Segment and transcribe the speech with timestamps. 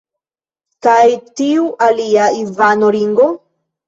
[0.85, 1.03] Kaj
[1.39, 3.29] tiu alia, Ivano Ringo?